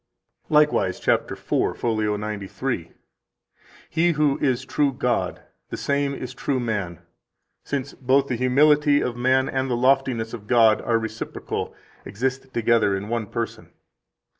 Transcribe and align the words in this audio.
10 0.47 0.55
Likewise 0.55 0.99
(cap. 0.99 1.29
4, 1.29 1.75
fol. 1.75 2.17
93): 2.17 2.91
"He 3.87 4.11
who 4.13 4.39
is 4.39 4.65
true 4.65 4.91
God, 4.91 5.43
the 5.69 5.77
same 5.77 6.15
is 6.15 6.33
true 6.33 6.59
man, 6.59 7.01
since 7.65 7.93
both 7.93 8.25
the 8.27 8.35
humility 8.35 8.99
of 9.03 9.15
man 9.15 9.47
and 9.47 9.69
the 9.69 9.77
loftiness 9.77 10.33
of 10.33 10.47
God 10.47 10.81
are 10.81 10.97
reciprocal 10.97 11.75
[exist 12.03 12.51
together 12.51 12.97
in 12.97 13.09
one 13.09 13.27
person]. 13.27 13.73